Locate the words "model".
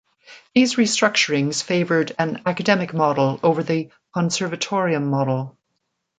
2.91-3.39, 5.07-5.55